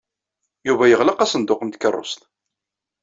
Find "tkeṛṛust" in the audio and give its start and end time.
1.69-2.21